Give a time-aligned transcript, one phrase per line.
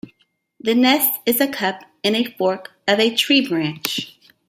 [0.59, 4.17] The nest is a cup in a fork of a tree branch.